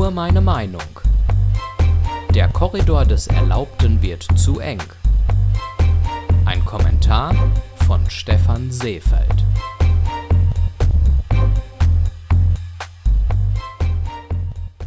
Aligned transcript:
Nur 0.00 0.10
meine 0.10 0.40
Meinung. 0.40 0.80
Der 2.34 2.48
Korridor 2.48 3.04
des 3.04 3.26
Erlaubten 3.26 4.00
wird 4.00 4.26
zu 4.34 4.58
eng. 4.58 4.82
Ein 6.46 6.64
Kommentar 6.64 7.34
von 7.86 8.08
Stefan 8.08 8.70
Seefeld. 8.70 9.44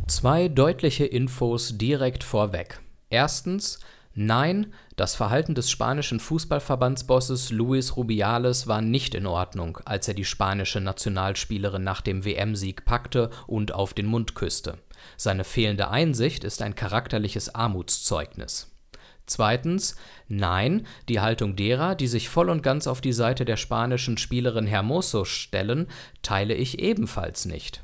Zwei 0.07 0.47
deutliche 0.47 1.05
Infos 1.05 1.77
direkt 1.77 2.23
vorweg. 2.23 2.81
Erstens, 3.11 3.77
Nein, 4.15 4.71
das 4.95 5.15
Verhalten 5.15 5.55
des 5.55 5.71
spanischen 5.71 6.19
Fußballverbandsbosses 6.19 7.49
Luis 7.49 7.97
Rubiales 7.97 8.67
war 8.67 8.79
nicht 8.79 9.15
in 9.15 9.25
Ordnung, 9.25 9.79
als 9.85 10.07
er 10.07 10.13
die 10.13 10.23
spanische 10.23 10.79
Nationalspielerin 10.81 11.83
nach 11.83 12.01
dem 12.01 12.23
WM-Sieg 12.23 12.85
packte 12.85 13.31
und 13.47 13.73
auf 13.73 13.95
den 13.95 14.05
Mund 14.05 14.35
küsste. 14.35 14.77
Seine 15.17 15.43
fehlende 15.43 15.89
Einsicht 15.89 16.43
ist 16.43 16.61
ein 16.61 16.75
charakterliches 16.75 17.53
Armutszeugnis. 17.53 18.71
Zweitens, 19.25 19.95
nein, 20.27 20.85
die 21.07 21.21
Haltung 21.21 21.55
derer, 21.55 21.95
die 21.95 22.07
sich 22.07 22.27
voll 22.27 22.49
und 22.49 22.61
ganz 22.61 22.87
auf 22.87 22.99
die 22.99 23.13
Seite 23.13 23.45
der 23.45 23.55
spanischen 23.55 24.17
Spielerin 24.17 24.67
Hermoso 24.67 25.23
stellen, 25.23 25.87
teile 26.21 26.53
ich 26.53 26.79
ebenfalls 26.79 27.45
nicht. 27.45 27.83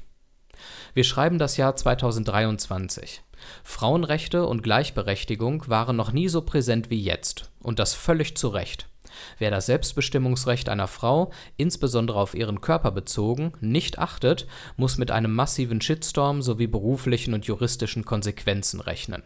Wir 0.94 1.06
schreiben 1.06 1.40
das 1.40 1.56
Jahr 1.56 1.76
2023. 1.76 3.22
Frauenrechte 3.64 4.46
und 4.46 4.64
Gleichberechtigung 4.64 5.64
waren 5.68 5.96
noch 5.96 6.12
nie 6.12 6.28
so 6.28 6.42
präsent 6.42 6.90
wie 6.90 7.02
jetzt, 7.02 7.52
und 7.62 7.80
das 7.80 7.94
völlig 7.94 8.36
zu 8.36 8.50
Recht. 8.50 8.89
Wer 9.38 9.52
das 9.52 9.66
Selbstbestimmungsrecht 9.66 10.70
einer 10.70 10.88
Frau, 10.88 11.32
insbesondere 11.58 12.20
auf 12.20 12.34
ihren 12.34 12.62
Körper 12.62 12.92
bezogen, 12.92 13.54
nicht 13.62 14.00
achtet, 14.00 14.48
muss 14.78 14.98
mit 14.98 15.12
einem 15.12 15.34
massiven 15.34 15.82
Shitstorm 15.82 16.42
sowie 16.42 16.68
beruflichen 16.68 17.34
und 17.34 17.46
juristischen 17.46 18.06
Konsequenzen 18.06 18.80
rechnen. 18.80 19.24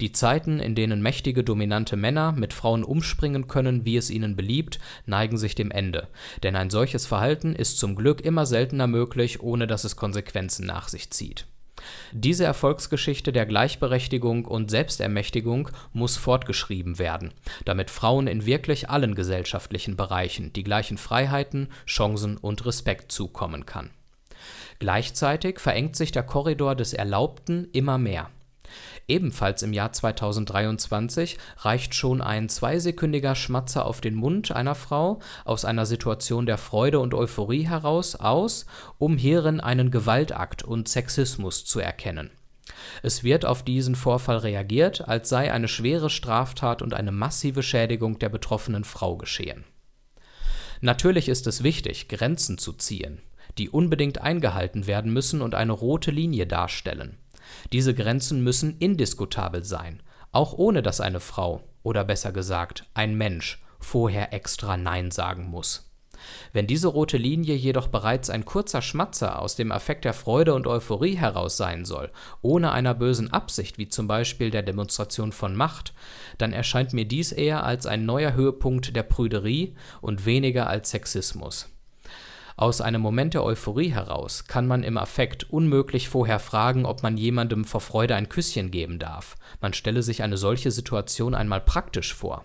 Die 0.00 0.12
Zeiten, 0.12 0.58
in 0.58 0.74
denen 0.74 1.02
mächtige, 1.02 1.44
dominante 1.44 1.96
Männer 1.96 2.32
mit 2.32 2.52
Frauen 2.52 2.84
umspringen 2.84 3.46
können, 3.46 3.84
wie 3.84 3.96
es 3.96 4.10
ihnen 4.10 4.36
beliebt, 4.36 4.78
neigen 5.06 5.36
sich 5.36 5.54
dem 5.54 5.70
Ende, 5.70 6.08
denn 6.42 6.56
ein 6.56 6.70
solches 6.70 7.06
Verhalten 7.06 7.54
ist 7.54 7.78
zum 7.78 7.94
Glück 7.94 8.20
immer 8.20 8.46
seltener 8.46 8.86
möglich, 8.86 9.42
ohne 9.42 9.66
dass 9.66 9.84
es 9.84 9.96
Konsequenzen 9.96 10.66
nach 10.66 10.88
sich 10.88 11.10
zieht. 11.10 11.46
Diese 12.12 12.44
Erfolgsgeschichte 12.44 13.32
der 13.32 13.46
Gleichberechtigung 13.46 14.44
und 14.44 14.70
Selbstermächtigung 14.70 15.70
muss 15.92 16.16
fortgeschrieben 16.16 16.98
werden, 16.98 17.32
damit 17.64 17.90
Frauen 17.90 18.26
in 18.26 18.46
wirklich 18.46 18.90
allen 18.90 19.14
gesellschaftlichen 19.14 19.96
Bereichen 19.96 20.52
die 20.52 20.64
gleichen 20.64 20.98
Freiheiten, 20.98 21.68
Chancen 21.86 22.36
und 22.36 22.64
Respekt 22.66 23.12
zukommen 23.12 23.66
kann. 23.66 23.90
Gleichzeitig 24.78 25.60
verengt 25.60 25.94
sich 25.96 26.10
der 26.10 26.22
Korridor 26.22 26.74
des 26.74 26.94
Erlaubten 26.94 27.68
immer 27.72 27.98
mehr. 27.98 28.30
Ebenfalls 29.08 29.62
im 29.62 29.72
Jahr 29.72 29.92
2023 29.92 31.38
reicht 31.58 31.94
schon 31.94 32.20
ein 32.20 32.48
zweisekündiger 32.48 33.34
Schmatzer 33.34 33.86
auf 33.86 34.00
den 34.00 34.14
Mund 34.14 34.52
einer 34.52 34.74
Frau 34.74 35.20
aus 35.44 35.64
einer 35.64 35.86
Situation 35.86 36.46
der 36.46 36.58
Freude 36.58 37.00
und 37.00 37.14
Euphorie 37.14 37.66
heraus 37.66 38.16
aus, 38.16 38.66
um 38.98 39.16
hierin 39.16 39.60
einen 39.60 39.90
Gewaltakt 39.90 40.62
und 40.62 40.88
Sexismus 40.88 41.64
zu 41.64 41.80
erkennen. 41.80 42.30
Es 43.02 43.24
wird 43.24 43.44
auf 43.44 43.62
diesen 43.62 43.94
Vorfall 43.94 44.38
reagiert, 44.38 45.08
als 45.08 45.28
sei 45.28 45.52
eine 45.52 45.68
schwere 45.68 46.10
Straftat 46.10 46.82
und 46.82 46.94
eine 46.94 47.12
massive 47.12 47.62
Schädigung 47.62 48.18
der 48.18 48.28
betroffenen 48.28 48.84
Frau 48.84 49.16
geschehen. 49.16 49.64
Natürlich 50.80 51.28
ist 51.28 51.46
es 51.46 51.62
wichtig, 51.62 52.08
Grenzen 52.08 52.56
zu 52.56 52.72
ziehen, 52.72 53.20
die 53.58 53.68
unbedingt 53.68 54.20
eingehalten 54.20 54.86
werden 54.86 55.12
müssen 55.12 55.42
und 55.42 55.54
eine 55.54 55.72
rote 55.72 56.10
Linie 56.10 56.46
darstellen. 56.46 57.18
Diese 57.72 57.94
Grenzen 57.94 58.42
müssen 58.42 58.78
indiskutabel 58.78 59.64
sein, 59.64 60.02
auch 60.32 60.52
ohne 60.52 60.82
dass 60.82 61.00
eine 61.00 61.20
Frau 61.20 61.62
oder 61.82 62.04
besser 62.04 62.32
gesagt 62.32 62.86
ein 62.94 63.14
Mensch 63.14 63.62
vorher 63.78 64.32
extra 64.32 64.76
Nein 64.76 65.10
sagen 65.10 65.48
muss. 65.48 65.90
Wenn 66.52 66.66
diese 66.66 66.88
rote 66.88 67.16
Linie 67.16 67.54
jedoch 67.54 67.88
bereits 67.88 68.30
ein 68.30 68.44
kurzer 68.44 68.82
Schmatzer 68.82 69.40
aus 69.40 69.56
dem 69.56 69.72
Affekt 69.72 70.04
der 70.04 70.12
Freude 70.12 70.54
und 70.54 70.66
Euphorie 70.66 71.16
heraus 71.16 71.56
sein 71.56 71.84
soll, 71.84 72.10
ohne 72.42 72.72
einer 72.72 72.94
bösen 72.94 73.32
Absicht 73.32 73.78
wie 73.78 73.88
zum 73.88 74.06
Beispiel 74.06 74.50
der 74.50 74.62
Demonstration 74.62 75.32
von 75.32 75.56
Macht, 75.56 75.94
dann 76.38 76.52
erscheint 76.52 76.92
mir 76.92 77.06
dies 77.06 77.32
eher 77.32 77.64
als 77.64 77.86
ein 77.86 78.04
neuer 78.04 78.34
Höhepunkt 78.34 78.94
der 78.94 79.02
Prüderie 79.02 79.74
und 80.00 80.26
weniger 80.26 80.66
als 80.66 80.90
Sexismus. 80.90 81.68
Aus 82.56 82.80
einem 82.80 83.00
Moment 83.00 83.34
der 83.34 83.44
Euphorie 83.44 83.90
heraus 83.92 84.44
kann 84.46 84.66
man 84.66 84.82
im 84.82 84.98
Affekt 84.98 85.50
unmöglich 85.50 86.08
vorher 86.08 86.38
fragen, 86.38 86.84
ob 86.84 87.02
man 87.02 87.16
jemandem 87.16 87.64
vor 87.64 87.80
Freude 87.80 88.14
ein 88.14 88.28
Küsschen 88.28 88.70
geben 88.70 88.98
darf. 88.98 89.36
Man 89.60 89.72
stelle 89.72 90.02
sich 90.02 90.22
eine 90.22 90.36
solche 90.36 90.70
Situation 90.70 91.34
einmal 91.34 91.60
praktisch 91.60 92.14
vor. 92.14 92.44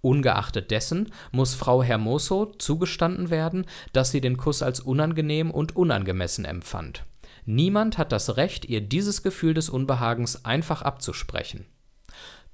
Ungeachtet 0.00 0.70
dessen 0.70 1.12
muss 1.32 1.54
Frau 1.54 1.82
Hermoso 1.82 2.46
zugestanden 2.58 3.30
werden, 3.30 3.66
dass 3.92 4.10
sie 4.10 4.20
den 4.20 4.36
Kuss 4.36 4.62
als 4.62 4.80
unangenehm 4.80 5.50
und 5.50 5.74
unangemessen 5.74 6.44
empfand. 6.44 7.04
Niemand 7.44 7.98
hat 7.98 8.12
das 8.12 8.36
Recht, 8.36 8.66
ihr 8.66 8.80
dieses 8.80 9.22
Gefühl 9.22 9.54
des 9.54 9.70
Unbehagens 9.70 10.44
einfach 10.44 10.82
abzusprechen. 10.82 11.66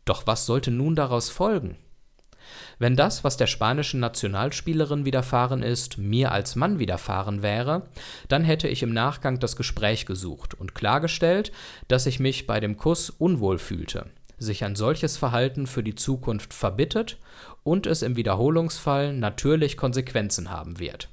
Doch 0.04 0.26
was 0.26 0.46
sollte 0.46 0.70
nun 0.70 0.94
daraus 0.94 1.30
folgen? 1.30 1.76
Wenn 2.78 2.96
das, 2.96 3.24
was 3.24 3.36
der 3.36 3.46
spanischen 3.46 4.00
Nationalspielerin 4.00 5.04
widerfahren 5.04 5.62
ist, 5.62 5.98
mir 5.98 6.32
als 6.32 6.56
Mann 6.56 6.78
widerfahren 6.78 7.42
wäre, 7.42 7.82
dann 8.28 8.44
hätte 8.44 8.68
ich 8.68 8.82
im 8.82 8.92
Nachgang 8.92 9.38
das 9.38 9.56
Gespräch 9.56 10.06
gesucht 10.06 10.54
und 10.54 10.74
klargestellt, 10.74 11.52
dass 11.88 12.06
ich 12.06 12.20
mich 12.20 12.46
bei 12.46 12.60
dem 12.60 12.76
Kuss 12.76 13.10
unwohl 13.10 13.58
fühlte, 13.58 14.06
sich 14.38 14.64
ein 14.64 14.76
solches 14.76 15.16
Verhalten 15.16 15.66
für 15.66 15.82
die 15.82 15.94
Zukunft 15.94 16.52
verbittet 16.52 17.18
und 17.62 17.86
es 17.86 18.02
im 18.02 18.16
Wiederholungsfall 18.16 19.12
natürlich 19.12 19.76
Konsequenzen 19.76 20.50
haben 20.50 20.78
wird. 20.78 21.08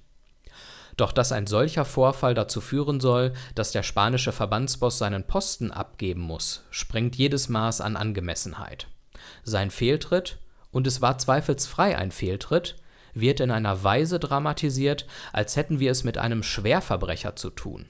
Doch 0.98 1.14
dass 1.14 1.32
ein 1.32 1.48
solcher 1.48 1.86
Vorfall 1.86 2.34
dazu 2.34 2.62
führen 2.62 3.00
soll, 3.00 3.34
dass 3.56 3.72
der 3.72 3.84
spanische 3.84 4.32
Verbandsboss 4.32 4.98
seinen 4.98 5.26
Posten 5.26 5.72
abgeben 5.72 6.22
muss, 6.22 6.64
sprengt 6.70 7.16
jedes 7.16 7.50
Maß 7.50 7.82
an 7.82 7.96
Angemessenheit. 7.96 8.88
Sein 9.44 9.72
Fehltritt 9.72 10.38
und 10.72 10.88
es 10.88 11.02
war 11.02 11.18
zweifelsfrei 11.18 11.98
ein 11.98 12.12
Fehltritt, 12.12 12.76
wird 13.14 13.40
in 13.40 13.52
einer 13.52 13.84
Weise 13.84 14.20
dramatisiert, 14.20 15.06
als 15.34 15.56
hätten 15.56 15.80
wir 15.80 15.92
es 15.92 16.04
mit 16.04 16.18
einem 16.18 16.44
Schwerverbrecher 16.44 17.36
zu 17.36 17.50
tun. 17.50 17.88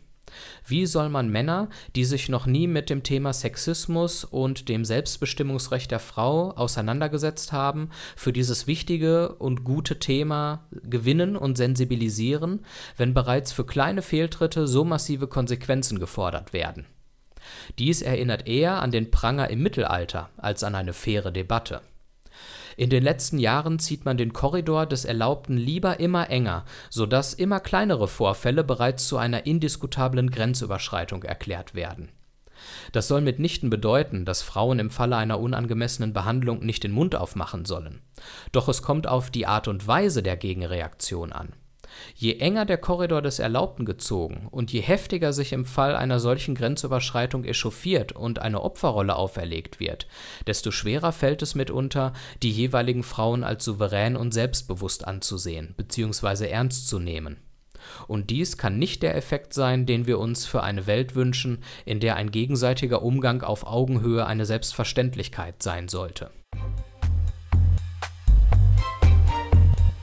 Wie 0.66 0.86
soll 0.86 1.10
man 1.10 1.30
Männer, 1.30 1.70
die 1.96 2.06
sich 2.06 2.30
noch 2.30 2.46
nie 2.46 2.68
mit 2.68 2.90
dem 2.90 3.04
Thema 3.04 3.34
Sexismus 3.34 4.24
und 4.24 4.70
dem 4.70 4.86
Selbstbestimmungsrecht 4.86 5.92
der 5.92 6.00
Frau 6.00 6.52
auseinandergesetzt 6.52 7.52
haben, 7.52 7.90
für 8.16 8.32
dieses 8.32 8.68
wichtige 8.68 9.36
und 9.36 9.64
gute 9.64 10.00
Thema 10.00 10.68
gewinnen 10.84 11.36
und 11.36 11.58
sensibilisieren, 11.58 12.66
wenn 12.98 13.14
bereits 13.14 13.52
für 13.52 13.66
kleine 13.66 14.02
Fehltritte 14.02 14.68
so 14.68 14.84
massive 14.84 15.28
Konsequenzen 15.28 16.00
gefordert 16.00 16.54
werden? 16.54 16.86
Dies 17.80 18.02
erinnert 18.02 18.48
eher 18.48 18.82
an 18.82 18.92
den 18.92 19.12
Pranger 19.12 19.50
im 19.50 19.62
Mittelalter 19.64 20.30
als 20.38 20.64
an 20.64 20.76
eine 20.76 20.94
faire 20.94 21.32
Debatte. 21.32 21.82
In 22.78 22.90
den 22.90 23.04
letzten 23.04 23.38
Jahren 23.38 23.80
zieht 23.80 24.06
man 24.06 24.18
den 24.18 24.34
Korridor 24.34 24.86
des 24.86 25.06
Erlaubten 25.06 25.58
lieber 25.58 26.00
immer 26.00 26.30
enger, 26.30 26.66
sodass 26.90 27.34
immer 27.34 27.60
kleinere 27.60 28.08
Vorfälle 28.08 28.64
bereits 28.64 29.08
zu 29.08 29.18
einer 29.18 29.46
indiskutablen 29.46 30.32
Grenzüberschreitung 30.32 31.24
erklärt 31.24 31.76
werden. 31.76 32.10
Das 32.92 33.08
soll 33.08 33.22
mitnichten 33.22 33.70
bedeuten, 33.70 34.26
dass 34.26 34.42
Frauen 34.42 34.80
im 34.80 34.90
Falle 34.90 35.16
einer 35.16 35.40
unangemessenen 35.40 36.14
Behandlung 36.14 36.64
nicht 36.64 36.84
den 36.84 36.92
Mund 36.92 37.16
aufmachen 37.16 37.66
sollen. 37.66 38.02
Doch 38.52 38.68
es 38.68 38.82
kommt 38.82 39.08
auf 39.08 39.32
die 39.32 39.48
Art 39.48 39.68
und 39.68 39.88
Weise 39.88 40.22
der 40.22 40.38
Gegenreaktion 40.38 41.32
an. 41.32 41.54
Je 42.16 42.38
enger 42.38 42.66
der 42.66 42.78
Korridor 42.78 43.22
des 43.22 43.40
Erlaubten 43.40 43.86
gezogen 43.86 44.48
und 44.52 44.72
je 44.72 44.82
heftiger 44.82 45.34
sich 45.34 45.54
im 45.54 45.66
Fall 45.66 45.96
einer 45.96 46.20
solchen 46.20 46.56
Grenzüberschreitung 46.56 47.44
echauffiert 47.44 48.12
und 48.12 48.40
eine 48.40 48.62
Opferrolle 48.62 49.16
auferlegt 49.16 49.80
wird, 49.80 50.08
desto 50.48 50.72
schwerer 50.72 51.12
fällt 51.12 51.42
es 51.42 51.56
mitunter, 51.56 52.14
die 52.44 52.52
jeweiligen 52.52 53.04
Frauen 53.04 53.44
als 53.44 53.66
souverän 53.66 54.16
und 54.16 54.34
selbstbewusst 54.34 55.08
anzusehen 55.08 55.74
bzw. 55.78 56.48
ernst 56.48 56.88
zu 56.88 57.00
nehmen. 57.00 57.38
Und 58.08 58.30
dies 58.30 58.58
kann 58.58 58.78
nicht 58.78 59.04
der 59.04 59.16
Effekt 59.16 59.54
sein, 59.54 59.86
den 59.86 60.06
wir 60.06 60.20
uns 60.20 60.46
für 60.46 60.64
eine 60.64 60.88
Welt 60.88 61.16
wünschen, 61.16 61.64
in 61.86 62.00
der 62.00 62.16
ein 62.16 62.32
gegenseitiger 62.32 63.02
Umgang 63.02 63.42
auf 63.42 63.66
Augenhöhe 63.66 64.26
eine 64.26 64.46
Selbstverständlichkeit 64.46 65.64
sein 65.64 65.88
sollte. 65.88 66.30